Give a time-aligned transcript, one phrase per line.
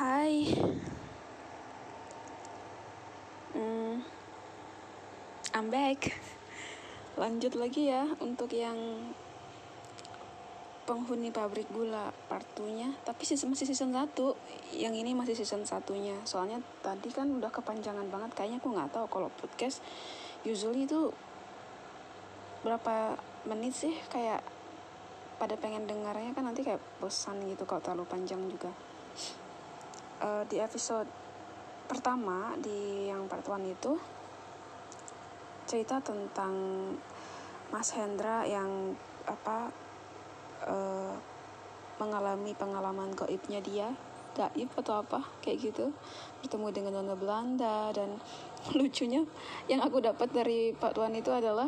[0.00, 0.48] Hai.
[3.52, 4.00] Hmm,
[5.52, 6.16] I'm back.
[7.20, 8.80] Lanjut lagi ya untuk yang
[10.88, 14.16] penghuni pabrik gula part 2-nya, tapi masih season 1.
[14.72, 16.16] Yang ini masih season satunya.
[16.24, 19.84] Soalnya tadi kan udah kepanjangan banget kayaknya aku nggak tahu kalau podcast
[20.48, 21.12] usually itu
[22.64, 24.40] berapa menit sih kayak
[25.36, 28.72] pada pengen dengarnya kan nanti kayak bosan gitu kalau terlalu panjang juga
[30.20, 31.08] uh, di episode
[31.90, 33.98] pertama di yang part 1 itu
[35.66, 36.54] cerita tentang
[37.74, 38.94] Mas Hendra yang
[39.26, 39.70] apa
[40.66, 41.14] uh,
[41.98, 43.90] mengalami pengalaman goibnya dia
[44.34, 45.90] gaib atau apa kayak gitu.
[46.42, 48.18] Bertemu dengan nona Belanda dan
[48.78, 49.26] lucunya
[49.66, 51.66] yang aku dapat dari Pak Tuan itu adalah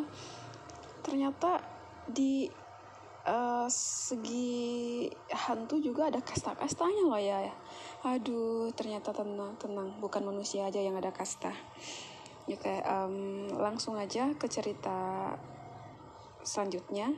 [1.03, 1.59] ternyata
[2.07, 2.47] di
[3.27, 7.51] uh, segi hantu juga ada kasta-kastanya loh ya.
[8.07, 9.95] Aduh ternyata tenang tenang.
[9.99, 11.51] Bukan manusia aja yang ada kasta.
[12.47, 15.31] Ya kayak um, langsung aja ke cerita
[16.43, 17.11] selanjutnya.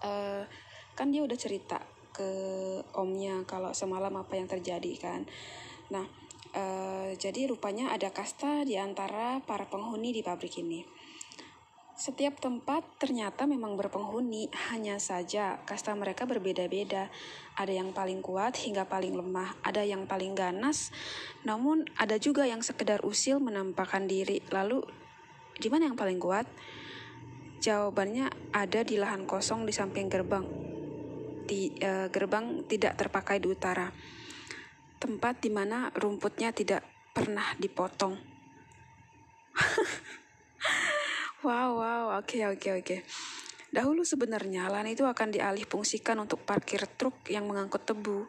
[0.00, 0.44] Uh,
[0.96, 1.80] kan dia udah cerita
[2.16, 2.28] ke
[2.96, 5.28] omnya kalau semalam apa yang terjadi kan.
[5.92, 6.08] Nah
[6.56, 10.95] uh, jadi rupanya ada kasta di antara para penghuni di pabrik ini
[11.96, 17.08] setiap tempat ternyata memang berpenghuni, hanya saja kasta mereka berbeda-beda.
[17.56, 20.92] Ada yang paling kuat hingga paling lemah, ada yang paling ganas,
[21.48, 24.44] namun ada juga yang sekedar usil menampakkan diri.
[24.52, 24.84] Lalu,
[25.56, 26.44] di mana yang paling kuat?
[27.64, 30.44] Jawabannya ada di lahan kosong di samping gerbang.
[31.48, 33.88] Di, uh, gerbang tidak terpakai di utara.
[35.00, 36.84] Tempat di mana rumputnya tidak
[37.16, 38.20] pernah dipotong.
[41.44, 42.84] Wow, wow, oke, okay, oke, okay, oke.
[42.84, 43.00] Okay.
[43.68, 48.24] Dahulu sebenarnya lahan itu akan dialih fungsikan untuk parkir truk yang mengangkut tebu.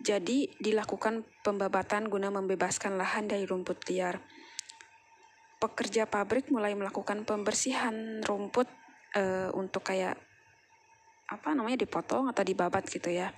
[0.00, 4.24] Jadi dilakukan pembabatan guna membebaskan lahan dari rumput liar.
[5.60, 8.72] Pekerja pabrik mulai melakukan pembersihan rumput
[9.16, 10.16] uh, untuk kayak
[11.28, 13.36] apa namanya dipotong atau dibabat gitu ya.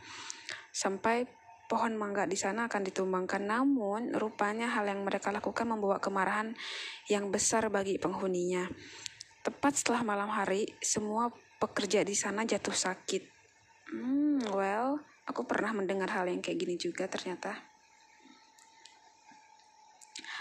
[0.71, 1.27] Sampai
[1.67, 3.43] pohon mangga di sana akan ditumbangkan.
[3.43, 6.55] Namun, rupanya hal yang mereka lakukan membawa kemarahan
[7.11, 8.71] yang besar bagi penghuninya.
[9.43, 13.23] Tepat setelah malam hari, semua pekerja di sana jatuh sakit.
[13.95, 17.55] Hmm, well, aku pernah mendengar hal yang kayak gini juga ternyata.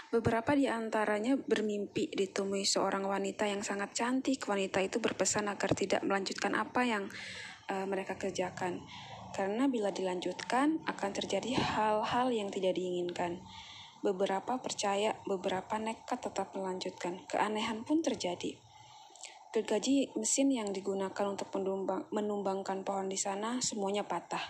[0.06, 4.38] Beberapa di antaranya bermimpi ditemui seorang wanita yang sangat cantik.
[4.46, 7.10] Wanita itu berpesan agar tidak melanjutkan apa yang
[7.70, 8.86] uh, mereka kerjakan
[9.36, 13.44] karena bila dilanjutkan akan terjadi hal-hal yang tidak diinginkan.
[14.00, 17.20] Beberapa percaya, beberapa nekat tetap melanjutkan.
[17.28, 18.56] Keanehan pun terjadi.
[19.52, 24.40] Gergaji mesin yang digunakan untuk menumbang, menumbangkan pohon di sana semuanya patah.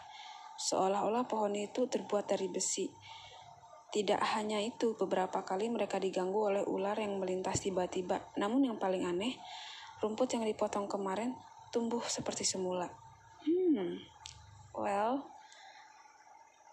[0.54, 2.86] Seolah-olah pohon itu terbuat dari besi.
[3.90, 8.22] Tidak hanya itu, beberapa kali mereka diganggu oleh ular yang melintas tiba-tiba.
[8.38, 9.34] Namun yang paling aneh,
[9.98, 11.34] rumput yang dipotong kemarin
[11.74, 12.90] tumbuh seperti semula.
[13.46, 14.15] Hmm,
[14.76, 15.24] Well,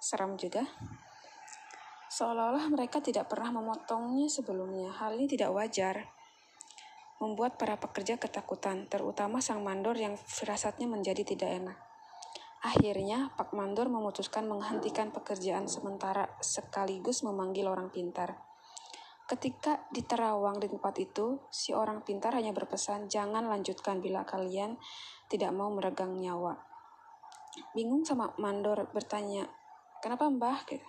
[0.03, 0.67] seram juga.
[2.11, 4.91] Seolah-olah mereka tidak pernah memotongnya sebelumnya.
[4.91, 6.11] Hal ini tidak wajar.
[7.23, 11.77] Membuat para pekerja ketakutan, terutama sang mandor yang firasatnya menjadi tidak enak.
[12.63, 18.39] Akhirnya, Pak Mandor memutuskan menghentikan pekerjaan sementara sekaligus memanggil orang pintar.
[19.23, 24.75] Ketika di terawang di tempat itu, si orang pintar hanya berpesan, "Jangan lanjutkan bila kalian
[25.31, 26.72] tidak mau meregang nyawa."
[27.77, 29.45] Bingung sama mandor bertanya,
[30.01, 30.65] kenapa mbah?
[30.65, 30.85] Gitu.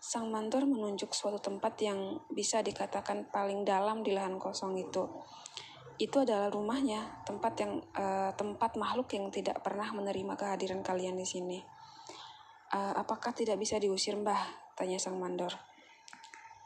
[0.00, 5.04] Sang mandor menunjuk suatu tempat yang bisa dikatakan paling dalam di lahan kosong itu.
[6.00, 11.28] Itu adalah rumahnya, tempat yang uh, tempat makhluk yang tidak pernah menerima kehadiran kalian di
[11.28, 11.60] sini.
[12.72, 14.40] Uh, apakah tidak bisa diusir mbah?
[14.72, 15.52] Tanya sang mandor.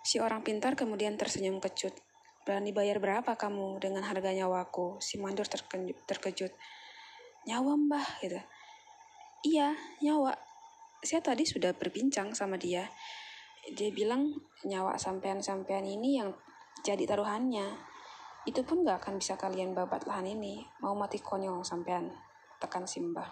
[0.07, 1.99] Si orang pintar kemudian tersenyum kecut.
[2.47, 5.03] Berani bayar berapa kamu dengan harga nyawaku?
[5.03, 5.99] Si mandor terkejut.
[6.07, 6.53] terkejut.
[7.51, 8.39] Nyawa mbah gitu.
[9.45, 10.33] Iya, nyawa.
[11.05, 12.89] Saya tadi sudah berbincang sama dia.
[13.77, 14.33] Dia bilang
[14.65, 16.33] nyawa sampean-sampean ini yang
[16.81, 17.77] jadi taruhannya.
[18.49, 20.65] Itu pun gak akan bisa kalian babat lahan ini.
[20.81, 22.09] Mau mati konyol sampean.
[22.57, 23.29] Tekan Simbah.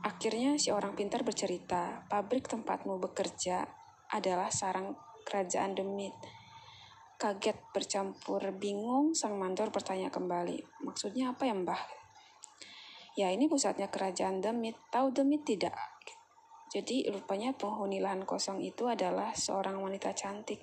[0.00, 3.68] Akhirnya si orang pintar bercerita, pabrik tempatmu bekerja
[4.08, 4.96] adalah sarang
[5.28, 6.16] kerajaan demit.
[7.20, 10.88] Kaget bercampur bingung, sang mandor bertanya kembali.
[10.88, 12.05] Maksudnya apa ya mbah?
[13.16, 14.76] Ya ini pusatnya kerajaan Demit.
[14.92, 15.72] Tahu Demit tidak?
[16.68, 20.60] Jadi rupanya penghuni lahan kosong itu adalah seorang wanita cantik,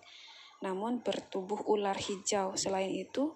[0.61, 2.53] namun bertubuh ular hijau.
[2.53, 3.33] Selain itu,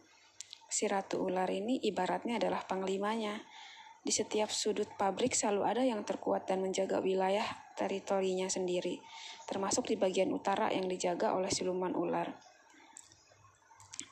[0.69, 3.41] si ratu ular ini ibaratnya adalah panglimanya.
[4.05, 7.43] Di setiap sudut pabrik selalu ada yang terkuat dan menjaga wilayah
[7.75, 9.01] teritorinya sendiri,
[9.49, 12.31] termasuk di bagian utara yang dijaga oleh siluman ular.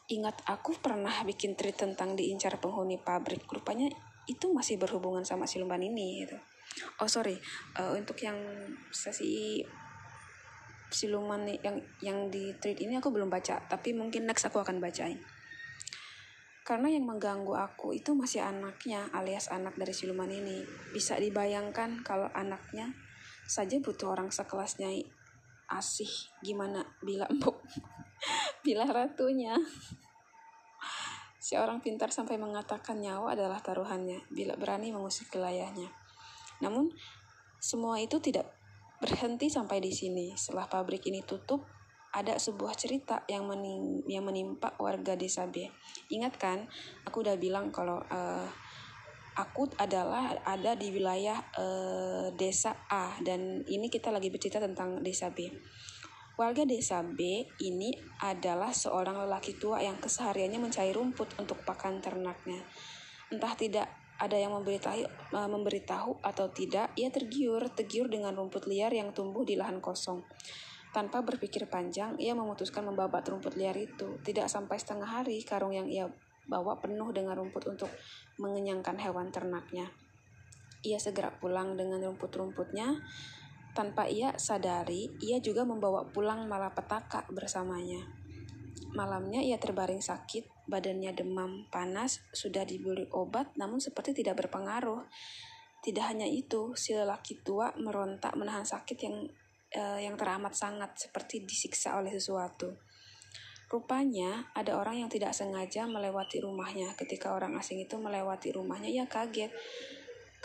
[0.06, 3.90] Ingat aku pernah bikin tweet tentang diincar penghuni pabrik, rupanya
[4.26, 6.38] itu masih berhubungan sama siluman ini gitu.
[7.00, 7.38] Oh sorry,
[7.80, 8.36] uh, untuk yang
[8.92, 9.64] sesi
[10.92, 15.22] siluman yang yang di tweet ini aku belum baca, tapi mungkin next aku akan bacain.
[16.66, 20.66] Karena yang mengganggu aku itu masih anaknya alias anak dari siluman ini.
[20.90, 22.90] Bisa dibayangkan kalau anaknya
[23.46, 25.06] saja butuh orang sekelas Nyai
[25.66, 26.10] Asih
[26.46, 27.62] gimana bila empuk
[28.66, 29.54] bila ratunya.
[31.46, 35.94] Si orang pintar sampai mengatakan nyawa adalah taruhannya bila berani mengusik wilayahnya.
[36.58, 36.90] Namun,
[37.62, 38.50] semua itu tidak
[38.98, 40.34] berhenti sampai di sini.
[40.34, 41.70] Setelah pabrik ini tutup,
[42.18, 45.70] ada sebuah cerita yang menim yang menimpa warga desa B.
[46.10, 46.66] Ingat kan,
[47.06, 48.50] aku udah bilang kalau uh,
[49.38, 55.30] aku adalah ada di wilayah uh, desa A dan ini kita lagi bercerita tentang desa
[55.30, 55.46] B.
[56.36, 62.60] Warga desa B ini adalah seorang lelaki tua yang kesehariannya mencari rumput untuk pakan ternaknya.
[63.32, 63.88] Entah tidak
[64.20, 69.48] ada yang memberitahu, uh, memberitahu atau tidak, ia tergiur, tergiur dengan rumput liar yang tumbuh
[69.48, 70.28] di lahan kosong.
[70.92, 74.20] Tanpa berpikir panjang, ia memutuskan membabat rumput liar itu.
[74.20, 76.08] Tidak sampai setengah hari, karung yang ia
[76.48, 77.92] bawa penuh dengan rumput untuk
[78.40, 79.92] mengenyangkan hewan ternaknya.
[80.84, 83.04] Ia segera pulang dengan rumput-rumputnya.
[83.76, 88.00] Tanpa ia sadari, ia juga membawa pulang malapetaka bersamanya.
[88.96, 95.04] Malamnya ia terbaring sakit, badannya demam, panas, sudah diberi obat namun seperti tidak berpengaruh.
[95.84, 99.28] Tidak hanya itu, si lelaki tua merontak menahan sakit yang
[99.76, 102.74] uh, yang teramat sangat seperti disiksa oleh sesuatu.
[103.66, 106.96] Rupanya ada orang yang tidak sengaja melewati rumahnya.
[106.96, 109.52] Ketika orang asing itu melewati rumahnya, ia kaget.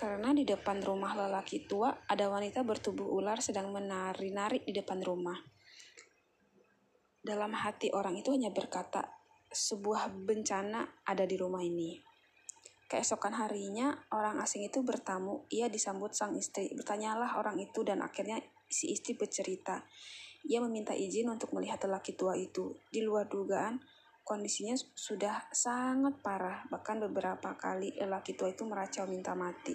[0.01, 5.37] Karena di depan rumah lelaki tua ada wanita bertubuh ular sedang menari-nari di depan rumah.
[7.21, 9.05] Dalam hati orang itu hanya berkata,
[9.53, 12.01] sebuah bencana ada di rumah ini.
[12.89, 15.45] Keesokan harinya, orang asing itu bertamu.
[15.53, 16.73] Ia disambut sang istri.
[16.73, 18.41] Bertanyalah orang itu dan akhirnya
[18.73, 19.85] si istri bercerita.
[20.49, 22.73] Ia meminta izin untuk melihat lelaki tua itu.
[22.89, 23.79] Di luar dugaan,
[24.31, 26.63] kondisinya sudah sangat parah.
[26.71, 29.75] Bahkan beberapa kali lelaki tua itu meracau minta mati.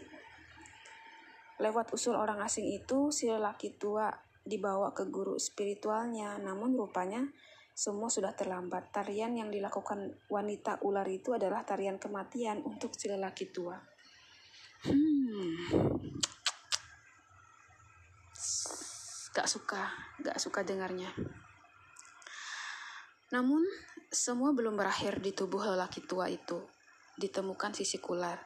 [1.60, 4.08] Lewat usul orang asing itu, si lelaki tua
[4.48, 6.40] dibawa ke guru spiritualnya.
[6.40, 7.28] Namun rupanya
[7.76, 8.96] semua sudah terlambat.
[8.96, 13.76] Tarian yang dilakukan wanita ular itu adalah tarian kematian untuk si lelaki tua.
[14.88, 15.52] Hmm,
[19.36, 19.92] gak suka,
[20.24, 21.12] gak suka dengarnya.
[23.36, 23.68] Namun,
[24.08, 26.56] semua belum berakhir di tubuh lelaki tua itu.
[27.20, 28.40] Ditemukan sisi ular.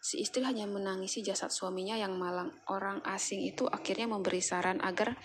[0.00, 2.52] Si istri hanya menangisi jasad suaminya yang malang.
[2.68, 5.16] Orang asing itu akhirnya memberi saran agar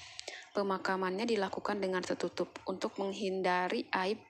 [0.56, 4.24] pemakamannya dilakukan dengan tertutup untuk menghindari aib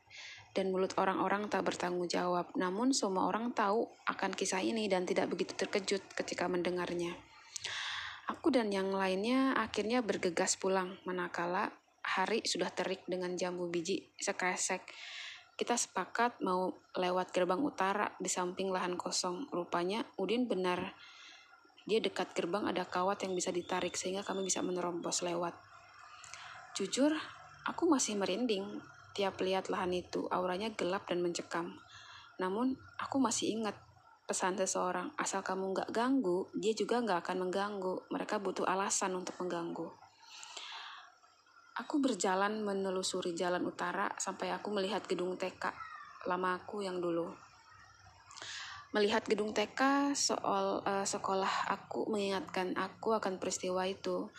[0.57, 2.50] dan mulut orang-orang tak bertanggung jawab.
[2.57, 7.13] Namun semua orang tahu akan kisah ini dan tidak begitu terkejut ketika mendengarnya.
[8.33, 11.69] Aku dan yang lainnya akhirnya bergegas pulang, manakala
[12.06, 14.86] hari sudah terik dengan jambu biji sekresek.
[15.56, 19.50] Kita sepakat mau lewat gerbang utara di samping lahan kosong.
[19.50, 20.94] Rupanya Udin benar.
[21.90, 25.58] Dia dekat gerbang ada kawat yang bisa ditarik sehingga kami bisa menerobos lewat.
[26.75, 27.15] Jujur,
[27.63, 28.84] aku masih merinding
[29.15, 30.27] tiap lihat lahan itu.
[30.27, 31.79] Auranya gelap dan mencekam.
[32.36, 33.79] Namun, aku masih ingat
[34.25, 37.96] pesan seseorang, asal kamu nggak ganggu, dia juga nggak akan mengganggu.
[38.12, 40.04] Mereka butuh alasan untuk mengganggu.
[41.75, 45.75] Aku berjalan menelusuri jalan utara sampai aku melihat gedung TK
[46.24, 47.36] lama aku yang dulu.
[48.96, 54.32] Melihat gedung TK soal uh, sekolah aku mengingatkan aku akan peristiwa itu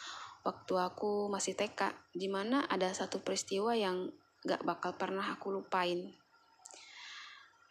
[0.46, 4.08] waktu aku masih TK, di mana ada satu peristiwa yang
[4.46, 6.14] gak bakal pernah aku lupain.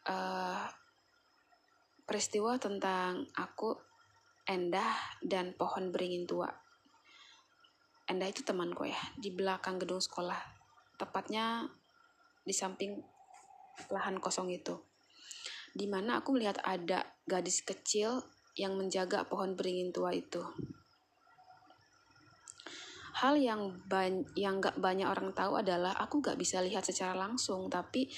[0.06, 0.62] Uh,
[2.06, 3.74] peristiwa tentang aku,
[4.46, 4.94] Endah,
[5.26, 6.65] dan pohon beringin tua.
[8.06, 10.38] Endah itu temanku ya, di belakang gedung sekolah.
[10.96, 11.66] Tepatnya
[12.46, 13.02] di samping
[13.90, 14.78] lahan kosong itu.
[15.76, 18.22] Di mana aku melihat ada gadis kecil
[18.56, 20.40] yang menjaga pohon beringin tua itu.
[23.16, 23.80] Hal yang
[24.36, 28.12] yang gak banyak orang tahu adalah aku gak bisa lihat secara langsung, tapi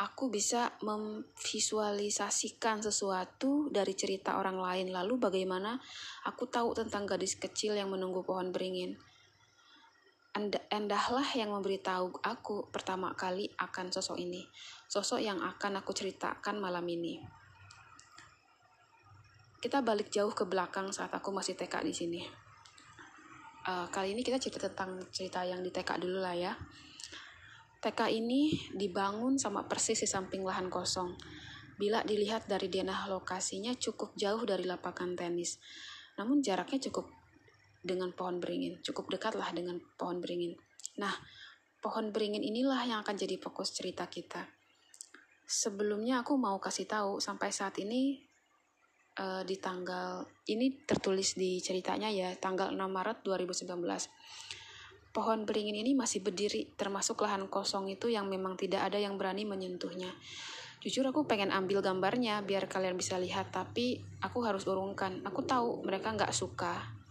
[0.00, 4.90] aku bisa memvisualisasikan sesuatu dari cerita orang lain.
[4.90, 5.78] Lalu bagaimana
[6.24, 8.96] aku tahu tentang gadis kecil yang menunggu pohon beringin.
[10.50, 14.42] Endahlah yang memberitahu aku pertama kali akan sosok ini.
[14.88, 17.20] Sosok yang akan aku ceritakan malam ini.
[19.62, 22.20] kita balik jauh ke belakang saat aku masih TK di sini.
[23.62, 26.50] Uh, kali ini kita cerita tentang cerita yang di TK dulu lah ya.
[27.78, 31.14] TK ini dibangun sama persis di samping lahan kosong.
[31.78, 35.62] Bila dilihat dari denah lokasinya cukup jauh dari lapangan tenis.
[36.18, 37.21] Namun jaraknya cukup
[37.82, 40.54] dengan pohon beringin, cukup dekat lah dengan pohon beringin.
[41.02, 41.12] Nah,
[41.82, 44.46] pohon beringin inilah yang akan jadi fokus cerita kita.
[45.42, 48.22] Sebelumnya aku mau kasih tahu sampai saat ini
[49.18, 53.68] uh, di tanggal ini tertulis di ceritanya ya tanggal 6 Maret 2019
[55.12, 59.44] pohon beringin ini masih berdiri termasuk lahan kosong itu yang memang tidak ada yang berani
[59.44, 60.08] menyentuhnya.
[60.82, 65.20] Jujur aku pengen ambil gambarnya biar kalian bisa lihat tapi aku harus urungkan.
[65.28, 67.01] Aku tahu mereka nggak suka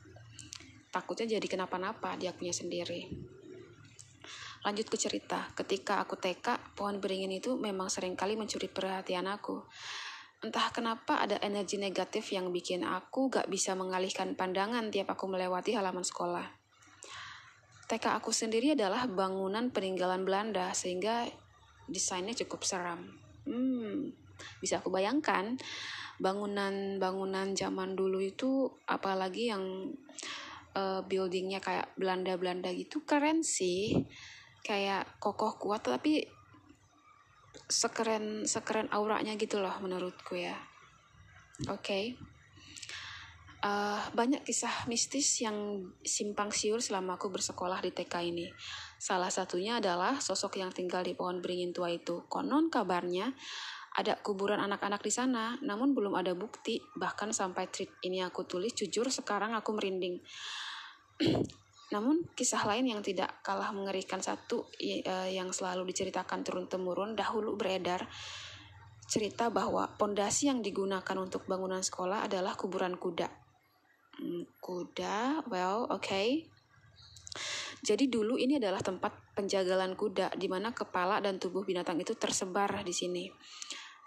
[0.92, 3.08] takutnya jadi kenapa-napa dia punya sendiri
[4.62, 9.66] lanjut ke cerita ketika aku TK pohon beringin itu memang sering kali mencuri perhatian aku
[10.42, 15.78] Entah kenapa ada energi negatif yang bikin aku gak bisa mengalihkan pandangan tiap aku melewati
[15.78, 16.50] halaman sekolah.
[17.86, 21.30] TK aku sendiri adalah bangunan peninggalan Belanda sehingga
[21.86, 23.06] desainnya cukup seram.
[23.46, 24.10] Hmm,
[24.58, 25.62] bisa aku bayangkan
[26.18, 29.94] bangunan-bangunan zaman dulu itu apalagi yang
[30.76, 33.96] uh, buildingnya kayak Belanda-Belanda gitu keren sih.
[34.62, 36.22] Kayak kokoh kuat tapi
[37.72, 40.56] sekeren sekeren auranya gitu loh menurutku ya
[41.72, 42.04] oke okay.
[43.64, 48.48] uh, eh, banyak kisah mistis yang simpang siur selama aku bersekolah di TK ini
[49.00, 53.32] salah satunya adalah sosok yang tinggal di pohon beringin tua itu konon kabarnya
[53.92, 56.80] ada kuburan anak-anak di sana, namun belum ada bukti.
[56.80, 60.24] Bahkan sampai tweet ini aku tulis, jujur sekarang aku merinding.
[61.92, 64.96] Namun kisah lain yang tidak kalah mengerikan satu e,
[65.36, 68.08] yang selalu diceritakan turun-temurun dahulu beredar
[69.12, 73.28] cerita bahwa pondasi yang digunakan untuk bangunan sekolah adalah kuburan kuda.
[74.16, 76.00] Hmm, kuda, well, oke.
[76.00, 76.48] Okay.
[77.84, 82.72] Jadi dulu ini adalah tempat penjagalan kuda di mana kepala dan tubuh binatang itu tersebar
[82.88, 83.26] di sini.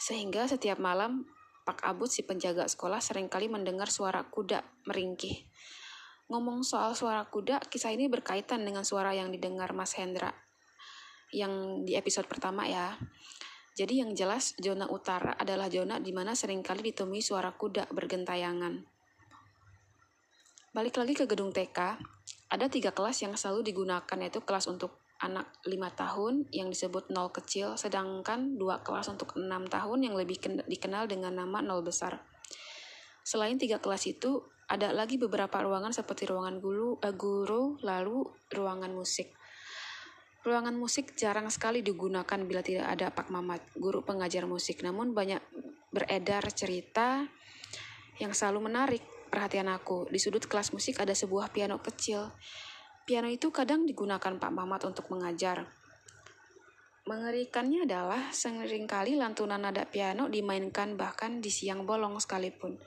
[0.05, 1.25] Sehingga setiap malam
[1.65, 5.49] Pak Abud si penjaga sekolah sering kali mendengar suara kuda meringkih.
[6.29, 10.29] Ngomong soal suara kuda, kisah ini berkaitan dengan suara yang didengar Mas Hendra
[11.33, 13.01] yang di episode pertama ya.
[13.75, 18.85] Jadi yang jelas zona utara adalah zona di mana sering kali ditemui suara kuda bergentayangan.
[20.77, 21.79] Balik lagi ke gedung TK,
[22.53, 27.31] ada tiga kelas yang selalu digunakan yaitu kelas untuk anak 5 tahun yang disebut nol
[27.31, 32.19] kecil, sedangkan dua kelas untuk 6 tahun yang lebih dikenal dengan nama nol besar.
[33.25, 38.93] Selain tiga kelas itu, ada lagi beberapa ruangan seperti ruangan guru, uh, guru lalu ruangan
[38.93, 39.33] musik.
[40.45, 44.85] Ruangan musik jarang sekali digunakan bila tidak ada Pak Mamat, guru pengajar musik.
[44.85, 45.41] Namun banyak
[45.89, 47.25] beredar cerita
[48.21, 49.01] yang selalu menarik
[49.33, 50.05] perhatian aku.
[50.13, 52.29] Di sudut kelas musik ada sebuah piano kecil.
[53.05, 55.69] Piano itu kadang digunakan Pak Mamat untuk mengajar.
[57.05, 62.81] Mengerikannya adalah sering kali lantunan nada piano dimainkan bahkan di siang bolong sekalipun.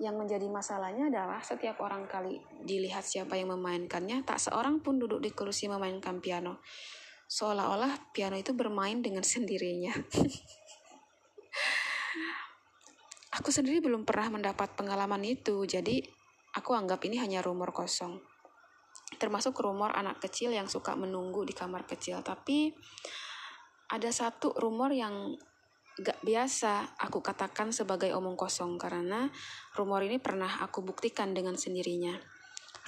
[0.00, 5.20] Yang menjadi masalahnya adalah setiap orang kali dilihat siapa yang memainkannya, tak seorang pun duduk
[5.20, 6.64] di kursi memainkan piano.
[7.28, 9.92] Seolah-olah piano itu bermain dengan sendirinya.
[13.36, 16.00] aku sendiri belum pernah mendapat pengalaman itu, jadi
[16.56, 18.29] aku anggap ini hanya rumor kosong.
[19.18, 22.70] Termasuk rumor anak kecil yang suka menunggu di kamar kecil, tapi
[23.90, 25.34] ada satu rumor yang
[26.00, 29.28] gak biasa aku katakan sebagai omong kosong karena
[29.76, 32.16] rumor ini pernah aku buktikan dengan sendirinya.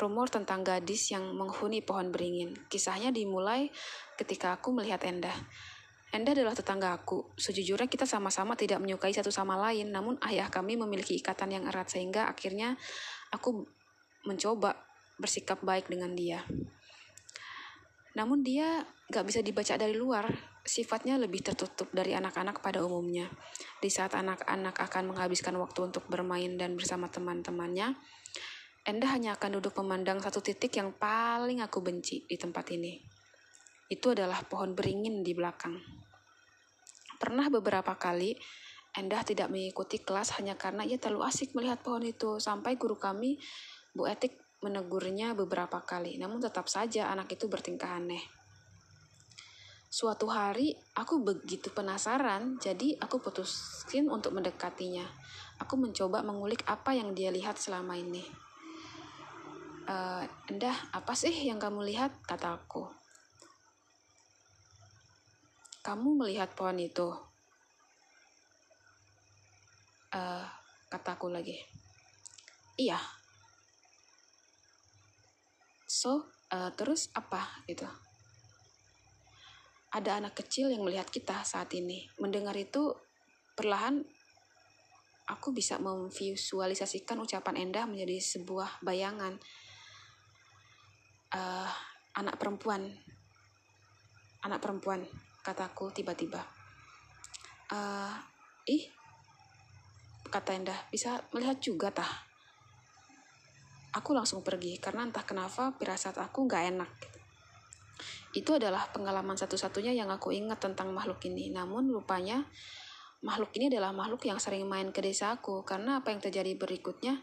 [0.01, 2.57] Rumor tentang gadis yang menghuni pohon beringin.
[2.73, 3.69] Kisahnya dimulai
[4.17, 5.37] ketika aku melihat Endah.
[6.13, 7.37] Endah adalah tetangga aku.
[7.37, 11.93] Sejujurnya kita sama-sama tidak menyukai satu sama lain, namun ayah kami memiliki ikatan yang erat
[11.93, 12.77] sehingga akhirnya
[13.33, 13.69] aku
[14.25, 14.92] mencoba
[15.23, 16.43] bersikap baik dengan dia.
[18.19, 20.27] Namun dia gak bisa dibaca dari luar,
[20.67, 23.31] sifatnya lebih tertutup dari anak-anak pada umumnya.
[23.79, 27.95] Di saat anak-anak akan menghabiskan waktu untuk bermain dan bersama teman-temannya,
[28.83, 32.99] Enda hanya akan duduk memandang satu titik yang paling aku benci di tempat ini.
[33.87, 35.79] Itu adalah pohon beringin di belakang.
[37.15, 38.35] Pernah beberapa kali,
[38.99, 43.39] Endah tidak mengikuti kelas hanya karena ia terlalu asik melihat pohon itu, sampai guru kami,
[43.95, 46.17] Bu Etik, menegurnya beberapa kali.
[46.17, 48.23] Namun tetap saja anak itu bertingkah aneh.
[49.93, 55.05] Suatu hari aku begitu penasaran, jadi aku putuskin untuk mendekatinya.
[55.61, 58.25] Aku mencoba mengulik apa yang dia lihat selama ini.
[59.85, 62.15] Uh, Endah, apa sih yang kamu lihat?
[62.25, 62.89] Kata aku.
[65.85, 67.13] Kamu melihat pohon itu?
[70.09, 70.47] Uh,
[70.89, 71.61] kataku lagi.
[72.81, 73.22] Iya.
[75.93, 77.85] So, uh, terus apa gitu?
[79.93, 82.09] Ada anak kecil yang melihat kita saat ini.
[82.17, 82.97] Mendengar itu,
[83.53, 84.01] perlahan
[85.29, 89.37] aku bisa memvisualisasikan ucapan Endah menjadi sebuah bayangan.
[91.29, 91.69] Uh,
[92.17, 92.89] anak perempuan.
[94.49, 95.05] Anak perempuan,
[95.45, 96.41] kataku tiba-tiba.
[97.69, 98.17] Uh,
[98.65, 98.89] ih,
[100.33, 102.32] kata Endah, bisa melihat juga tah.
[103.93, 106.91] Aku langsung pergi karena entah kenapa pirasat aku nggak enak.
[108.33, 111.53] Itu adalah pengalaman satu-satunya yang aku ingat tentang makhluk ini.
[111.53, 112.49] Namun rupanya
[113.21, 117.21] makhluk ini adalah makhluk yang sering main ke desa aku karena apa yang terjadi berikutnya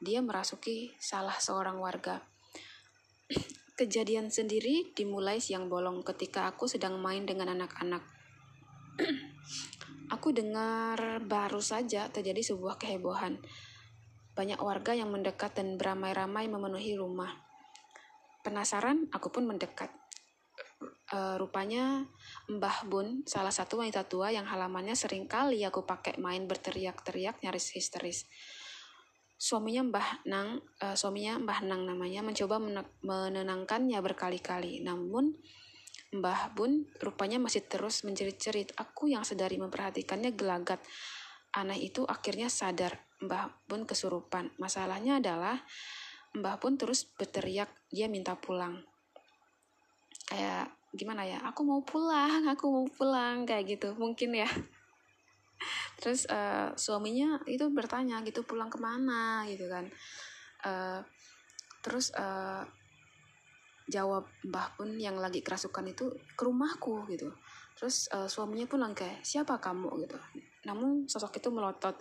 [0.00, 2.20] dia merasuki salah seorang warga.
[3.80, 8.04] Kejadian sendiri dimulai siang bolong ketika aku sedang main dengan anak-anak.
[10.10, 13.38] Aku dengar baru saja terjadi sebuah kehebohan.
[14.40, 17.28] Banyak warga yang mendekat dan beramai-ramai memenuhi rumah.
[18.40, 19.92] Penasaran, aku pun mendekat.
[21.12, 22.08] Uh, rupanya
[22.48, 27.76] Mbah Bun, salah satu wanita tua yang halamannya sering kali aku pakai main berteriak-teriak nyaris
[27.76, 28.24] histeris.
[29.36, 32.56] Suaminya Mbah Nang, uh, suaminya Mbah Nang namanya, mencoba
[33.04, 34.80] menenangkannya berkali-kali.
[34.80, 35.36] Namun
[36.16, 38.72] Mbah Bun rupanya masih terus menjerit-jerit.
[38.80, 40.80] Aku yang sedari memperhatikannya gelagat.
[41.52, 44.52] Aneh itu akhirnya sadar Mbah Bun kesurupan.
[44.56, 45.60] Masalahnya adalah
[46.36, 48.80] Mbah Bun terus berteriak dia minta pulang.
[50.28, 51.38] Kayak gimana ya?
[51.48, 53.92] Aku mau pulang, aku mau pulang kayak gitu.
[53.96, 54.48] Mungkin ya.
[56.00, 59.84] Terus uh, suaminya itu bertanya gitu pulang ke mana gitu kan.
[60.64, 61.04] Uh,
[61.80, 62.64] terus uh,
[63.90, 67.34] jawab Mbah pun yang lagi kerasukan itu ke rumahku gitu
[67.74, 70.16] terus uh, suaminya pun langkai siapa kamu gitu
[70.68, 71.96] namun sosok itu melotot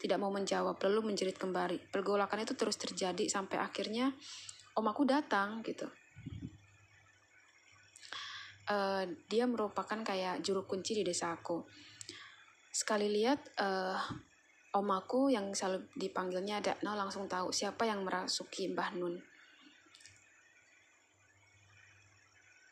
[0.00, 1.90] tidak mau menjawab lalu menjerit kembali.
[1.90, 4.12] Pergolakan itu terus terjadi sampai akhirnya
[4.74, 5.86] om aku datang gitu.
[8.64, 11.62] Uh, dia merupakan kayak juru kunci di desa aku.
[12.72, 14.00] Sekali lihat uh,
[14.74, 19.14] om aku yang selalu dipanggilnya Dakno langsung tahu siapa yang merasuki Mbah Nun.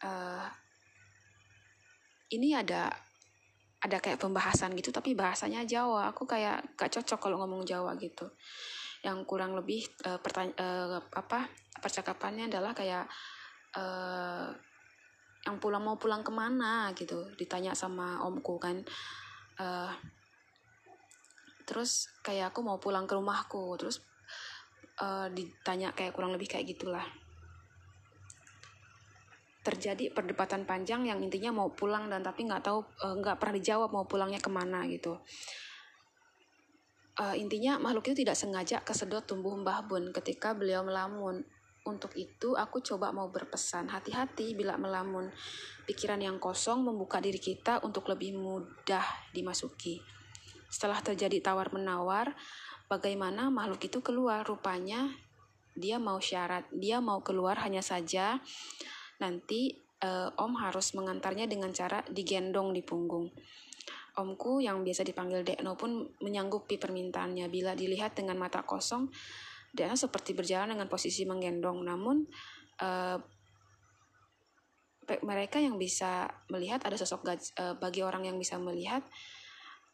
[0.03, 0.49] Uh,
[2.35, 3.12] ini ada
[3.83, 6.15] ada kayak pembahasan gitu tapi bahasanya Jawa.
[6.15, 8.31] Aku kayak gak cocok kalau ngomong Jawa gitu.
[9.03, 11.51] Yang kurang lebih uh, pertanya uh, apa
[11.83, 13.11] percakapannya adalah kayak
[13.75, 14.47] uh,
[15.43, 18.79] yang pulang mau pulang ke mana gitu ditanya sama omku kan.
[19.59, 19.91] Uh,
[21.67, 24.03] terus kayak aku mau pulang ke rumahku terus
[25.03, 27.07] uh, ditanya kayak kurang lebih kayak gitulah
[29.63, 33.91] terjadi perdebatan panjang yang intinya mau pulang dan tapi nggak tahu eh, nggak pernah dijawab
[33.95, 35.19] mau pulangnya ke mana gitu.
[37.13, 41.45] Uh, intinya makhluk itu tidak sengaja kesedot tumbuh mbah bun ketika beliau melamun.
[41.85, 45.29] Untuk itu aku coba mau berpesan hati-hati bila melamun.
[45.85, 49.05] Pikiran yang kosong membuka diri kita untuk lebih mudah
[49.37, 50.01] dimasuki.
[50.73, 52.33] Setelah terjadi tawar menawar
[52.89, 54.41] bagaimana makhluk itu keluar?
[54.49, 55.13] Rupanya
[55.73, 58.41] dia mau syarat dia mau keluar hanya saja
[59.23, 59.71] nanti
[60.03, 63.31] uh, Om harus mengantarnya dengan cara digendong di punggung.
[64.13, 67.49] Omku yang biasa dipanggil Dekno pun menyanggupi permintaannya.
[67.49, 69.09] Bila dilihat dengan mata kosong,
[69.73, 71.81] Dekno seperti berjalan dengan posisi menggendong.
[71.81, 72.27] Namun
[72.85, 73.17] uh,
[75.25, 79.03] mereka yang bisa melihat ada sosok uh, bagi orang yang bisa melihat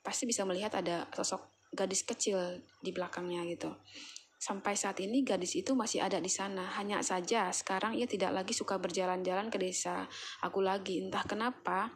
[0.03, 3.71] pasti bisa melihat ada sosok gadis kecil di belakangnya gitu.
[4.39, 6.71] Sampai saat ini gadis itu masih ada di sana.
[6.79, 10.07] Hanya saja sekarang ia tidak lagi suka berjalan-jalan ke desa
[10.47, 11.03] aku lagi.
[11.03, 11.91] Entah kenapa.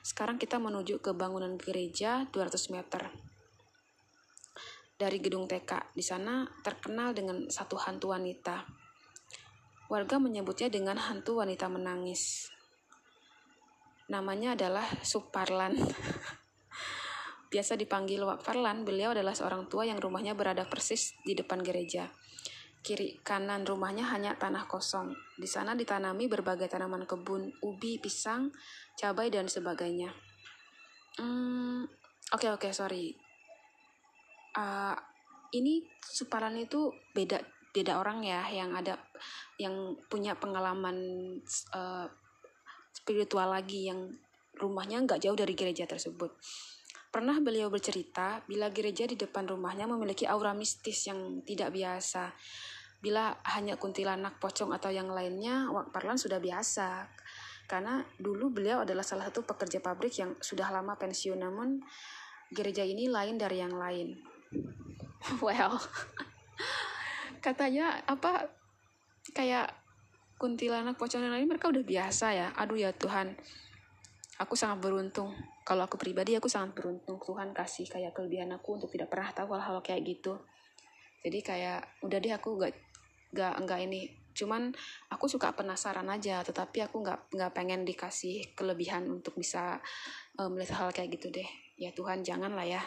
[0.00, 3.12] Sekarang kita menuju ke bangunan gereja 200 meter
[4.96, 5.92] dari gedung TK.
[5.92, 8.64] Di sana terkenal dengan satu hantu wanita.
[9.92, 12.48] Warga menyebutnya dengan hantu wanita menangis.
[14.08, 15.76] Namanya adalah Suparlan.
[17.52, 22.08] Biasa dipanggil Wak Farlan, beliau adalah seorang tua yang rumahnya berada persis di depan gereja.
[22.80, 25.12] Kiri kanan rumahnya hanya tanah kosong.
[25.36, 28.48] Di sana ditanami berbagai tanaman kebun, ubi, pisang,
[28.96, 30.16] cabai, dan sebagainya.
[31.20, 31.84] Hmm,
[32.32, 33.12] oke okay, oke okay, sorry.
[34.56, 34.96] Uh,
[35.52, 37.36] ini Suparan itu beda
[37.72, 38.96] beda orang ya yang ada
[39.56, 40.96] yang punya pengalaman
[41.72, 42.08] uh,
[42.92, 44.12] spiritual lagi yang
[44.56, 46.32] rumahnya nggak jauh dari gereja tersebut.
[47.12, 52.32] Pernah beliau bercerita bila gereja di depan rumahnya memiliki aura mistis yang tidak biasa.
[53.04, 57.12] Bila hanya kuntilanak, pocong atau yang lainnya, Wak Parlan sudah biasa.
[57.68, 61.84] Karena dulu beliau adalah salah satu pekerja pabrik yang sudah lama pensiun, namun
[62.48, 64.16] gereja ini lain dari yang lain.
[65.44, 65.78] well
[67.44, 68.50] katanya apa
[69.32, 69.70] kayak
[70.36, 73.38] kuntilanak pocong lain mereka udah biasa ya aduh ya Tuhan
[74.42, 75.30] aku sangat beruntung
[75.62, 79.54] kalau aku pribadi aku sangat beruntung Tuhan kasih kayak kelebihan aku untuk tidak pernah tahu
[79.54, 80.34] hal-hal kayak gitu.
[81.22, 82.74] Jadi kayak udah deh aku gak
[83.30, 84.10] gak nggak ini.
[84.34, 84.74] Cuman
[85.12, 89.78] aku suka penasaran aja tetapi aku nggak nggak pengen dikasih kelebihan untuk bisa
[90.34, 91.46] um, melihat hal kayak gitu deh.
[91.78, 92.82] Ya Tuhan jangan lah ya.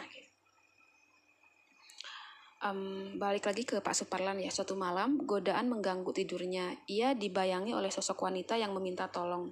[2.60, 4.52] Um, balik lagi ke Pak Suparlan ya.
[4.52, 6.76] Suatu malam godaan mengganggu tidurnya.
[6.92, 9.48] Ia dibayangi oleh sosok wanita yang meminta tolong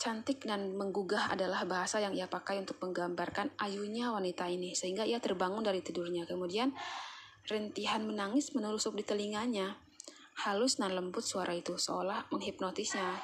[0.00, 5.20] Cantik dan menggugah adalah bahasa yang ia pakai untuk menggambarkan ayunya wanita ini, sehingga ia
[5.20, 6.24] terbangun dari tidurnya.
[6.24, 6.72] Kemudian,
[7.44, 9.76] rentihan menangis menelusup di telinganya.
[10.40, 13.20] Halus dan lembut suara itu, seolah menghipnotisnya.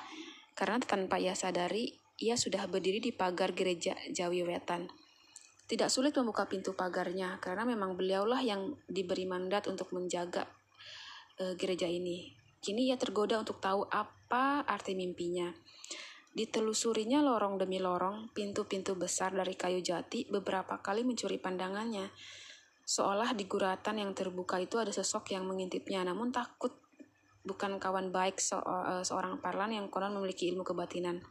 [0.53, 4.93] Karena tanpa ia sadari, ia sudah berdiri di pagar gereja Jawi Wetan.
[5.65, 10.45] Tidak sulit membuka pintu pagarnya, karena memang beliaulah yang diberi mandat untuk menjaga
[11.41, 12.37] e, gereja ini.
[12.61, 15.49] Kini ia tergoda untuk tahu apa arti mimpinya.
[16.37, 22.13] Ditelusurinya lorong demi lorong, pintu-pintu besar dari kayu jati beberapa kali mencuri pandangannya.
[22.85, 26.77] Seolah di guratan yang terbuka itu ada sosok yang mengintipnya, namun takut
[27.41, 31.25] bukan kawan baik se uh, seorang parlan yang konon memiliki ilmu kebatinan.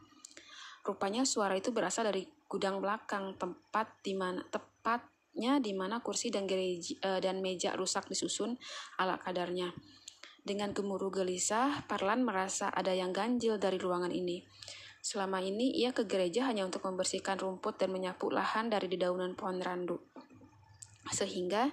[0.82, 6.50] Rupanya suara itu berasal dari gudang belakang, tempat di mana tepatnya di mana kursi dan
[6.50, 8.58] gereji, uh, dan meja rusak disusun
[8.98, 9.70] ala kadarnya.
[10.42, 14.42] Dengan gemuruh gelisah, Parlan merasa ada yang ganjil dari ruangan ini.
[15.06, 19.62] Selama ini ia ke gereja hanya untuk membersihkan rumput dan menyapu lahan dari dedaunan pohon
[19.62, 20.02] randu.
[21.14, 21.70] Sehingga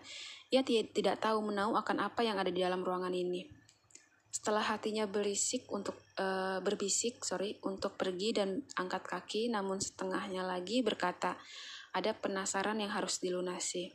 [0.53, 3.41] ia tidak tahu menau akan apa yang ada di dalam ruangan ini.
[4.29, 10.85] Setelah hatinya berisik untuk uh, berbisik, sorry, untuk pergi dan angkat kaki, namun setengahnya lagi
[10.85, 11.33] berkata,
[11.89, 13.89] ada penasaran yang harus dilunasi.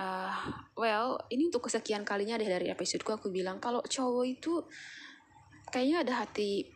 [0.00, 0.32] Uh,
[0.80, 4.64] well, ini untuk kesekian kalinya deh dari episodeku aku bilang kalau cowok itu
[5.68, 6.66] kayaknya ada hati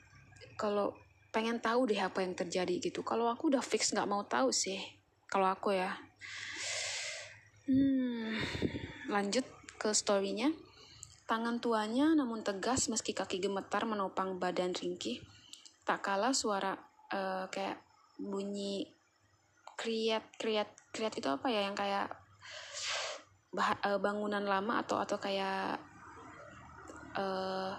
[0.55, 0.93] kalau
[1.39, 3.07] pengen tahu deh apa yang terjadi gitu.
[3.07, 4.83] Kalau aku udah fix nggak mau tahu sih.
[5.31, 5.95] Kalau aku ya.
[7.71, 8.35] Hmm
[9.09, 9.45] lanjut
[9.81, 10.53] ke storynya.
[11.29, 15.21] Tangan tuanya namun tegas meski kaki gemetar menopang badan ringkih.
[15.85, 16.77] Tak kalah suara
[17.13, 17.81] uh, kayak
[18.19, 18.89] bunyi
[19.79, 21.69] kriat kriat kriat itu apa ya?
[21.69, 22.07] Yang kayak
[23.53, 25.79] bah, uh, bangunan lama atau atau kayak
[27.17, 27.77] uh,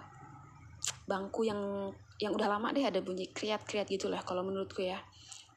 [1.10, 5.00] bangku yang yang udah lama deh ada bunyi kriat-kriat gitu lah kalau menurutku ya.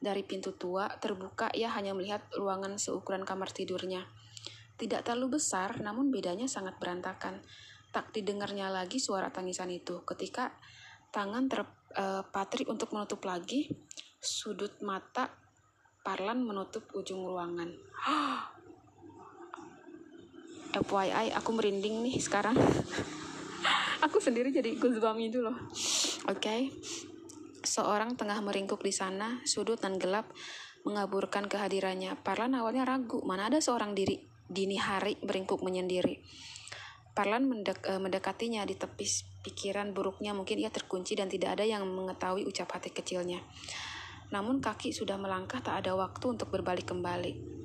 [0.03, 4.07] Dari pintu tua terbuka ia hanya melihat ruangan seukuran kamar tidurnya.
[4.75, 7.39] Tidak terlalu besar, namun bedanya sangat berantakan.
[7.91, 10.55] Tak didengarnya lagi suara tangisan itu ketika
[11.13, 13.69] tangan terpatri uh, untuk menutup lagi
[14.23, 15.29] sudut mata
[16.03, 17.71] Parlan menutup ujung ruangan.
[20.75, 22.59] FYI, aku merinding nih sekarang.
[24.03, 25.55] aku sendiri jadi goosebumps itu loh.
[26.31, 26.39] Oke.
[26.39, 26.61] Okay?
[27.63, 30.27] Seorang tengah meringkuk di sana, sudut dan gelap
[30.83, 32.19] mengaburkan kehadirannya.
[32.19, 36.19] Parlan awalnya ragu, mana ada seorang diri dini hari meringkuk menyendiri.
[37.13, 41.85] Parlan mendek, uh, mendekatinya di tepis pikiran buruknya mungkin ia terkunci dan tidak ada yang
[41.85, 43.43] mengetahui ucap hati kecilnya.
[44.33, 47.63] Namun kaki sudah melangkah tak ada waktu untuk berbalik kembali.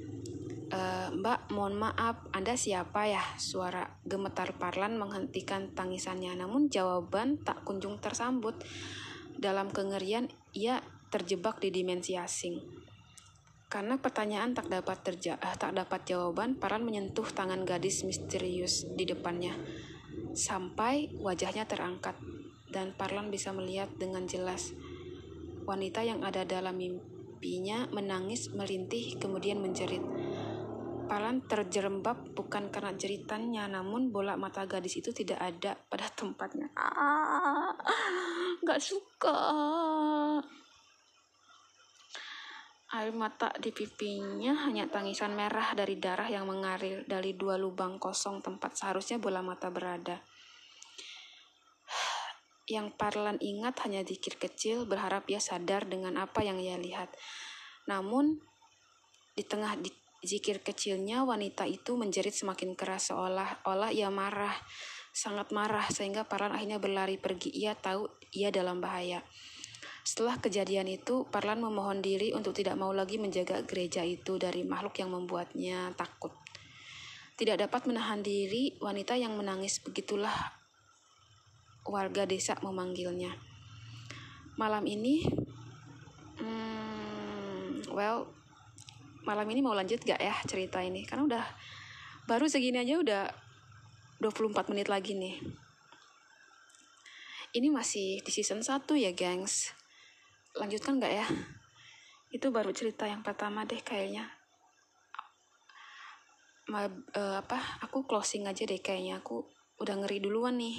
[0.68, 3.24] Uh, mbak, mohon maaf, Anda siapa ya?
[3.40, 8.52] Suara gemetar Parlan menghentikan tangisannya, namun jawaban tak kunjung tersambut.
[9.40, 12.60] Dalam kengerian, ia terjebak di dimensi asing.
[13.72, 19.08] Karena pertanyaan tak dapat terja uh, tak dapat jawaban, Parlan menyentuh tangan gadis misterius di
[19.08, 19.56] depannya.
[20.36, 22.20] Sampai wajahnya terangkat,
[22.68, 24.76] dan Parlan bisa melihat dengan jelas
[25.64, 30.00] wanita yang ada dalam mimpinya menangis, merintih, kemudian menjerit.
[31.08, 36.68] Palan terjerembab bukan karena jeritannya, namun bola mata gadis itu tidak ada pada tempatnya.
[36.76, 37.72] Ah,
[38.60, 39.40] gak suka.
[42.88, 48.44] Air mata di pipinya hanya tangisan merah dari darah yang mengalir dari dua lubang kosong
[48.44, 50.20] tempat seharusnya bola mata berada.
[52.68, 57.12] Yang Parlan ingat hanya dikir kecil, berharap ia sadar dengan apa yang ia lihat.
[57.88, 58.40] Namun,
[59.36, 59.88] di tengah di
[60.18, 64.54] Zikir kecilnya wanita itu menjerit semakin keras seolah-olah ia marah,
[65.14, 67.54] sangat marah sehingga Parlan akhirnya berlari pergi.
[67.54, 69.22] Ia tahu ia dalam bahaya.
[70.02, 74.98] Setelah kejadian itu, Parlan memohon diri untuk tidak mau lagi menjaga gereja itu dari makhluk
[74.98, 76.34] yang membuatnya takut.
[77.38, 80.34] Tidak dapat menahan diri, wanita yang menangis begitulah
[81.86, 83.38] warga desa memanggilnya.
[84.58, 85.22] Malam ini,
[86.42, 88.26] hmm, well,
[89.26, 91.02] malam ini mau lanjut gak ya cerita ini?
[91.06, 91.44] Karena udah
[92.28, 93.24] baru segini aja udah
[94.20, 95.38] 24 menit lagi nih.
[97.54, 99.72] Ini masih di season 1 ya gengs.
[100.58, 101.26] Lanjutkan nggak ya?
[102.28, 104.28] Itu baru cerita yang pertama deh kayaknya.
[106.68, 107.80] Ma, uh, apa?
[107.88, 109.24] Aku closing aja deh kayaknya.
[109.24, 109.48] Aku
[109.80, 110.76] udah ngeri duluan nih.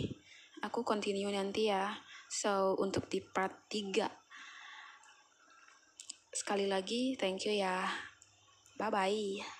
[0.61, 1.89] Aku continue nanti ya.
[2.29, 4.29] So untuk di part 3
[6.29, 7.89] sekali lagi thank you ya
[8.79, 9.58] 拜拜。